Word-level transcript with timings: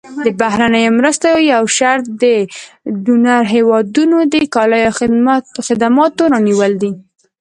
د 0.25 0.27
بهرنیو 0.41 0.95
مرستو 0.99 1.29
یو 1.53 1.63
شرط 1.77 2.05
د 2.23 2.25
ډونر 3.05 3.41
هېوادونو 3.55 4.17
د 4.33 4.35
کالیو 4.55 4.87
او 4.87 4.91
خدماتو 5.77 6.23
رانیول 6.33 6.73
دي. 6.81 6.91